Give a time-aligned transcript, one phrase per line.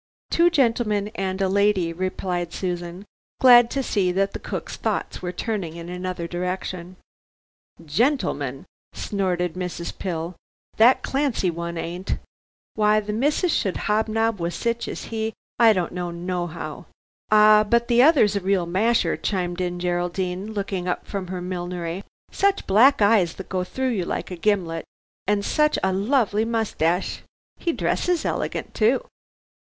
[0.31, 3.05] "Two gentlemen and a lady," replied Susan,
[3.39, 6.95] glad to see that the cooks thoughts were turning in another direction.
[7.85, 9.95] "Gentlemen!" snorted Mrs.
[9.95, 10.35] Pill,
[10.77, 12.17] "that Clancy one ain't.
[12.73, 16.87] Why the missus should hobnob with sich as he, I don't know nohow."
[17.29, 22.03] "Ah, but the other's a real masher," chimed in Geraldine, looking up from her millinery;
[22.31, 24.83] "such black eyes, that go through you like a gimlet,
[25.27, 27.21] and such a lovely moustache.
[27.59, 29.05] He dresses elegant too."